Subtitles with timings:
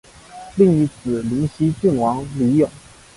[0.55, 2.67] 另一子灵溪郡王李咏。